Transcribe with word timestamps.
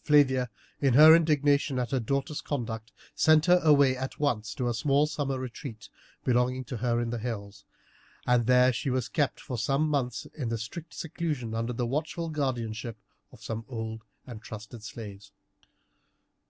Flavia, 0.00 0.48
in 0.80 0.94
her 0.94 1.14
indignation 1.14 1.78
at 1.78 1.90
her 1.90 2.00
daughter's 2.00 2.40
conduct, 2.40 2.90
sent 3.14 3.44
her 3.44 3.60
away 3.62 3.94
at 3.94 4.18
once 4.18 4.54
to 4.54 4.66
a 4.66 4.72
small 4.72 5.06
summer 5.06 5.38
retreat 5.38 5.90
belonging 6.24 6.64
to 6.64 6.78
her 6.78 6.98
in 7.02 7.10
the 7.10 7.18
hills, 7.18 7.66
and 8.26 8.46
there 8.46 8.72
she 8.72 8.88
was 8.88 9.10
kept 9.10 9.38
for 9.40 9.58
some 9.58 9.86
months 9.86 10.24
in 10.38 10.56
strict 10.56 10.94
seclusion 10.94 11.52
under 11.54 11.74
the 11.74 11.86
watchful 11.86 12.30
guardianship 12.30 12.96
of 13.30 13.42
some 13.44 13.66
old 13.68 14.00
and 14.26 14.40
trusted 14.40 14.82
slaves. 14.82 15.32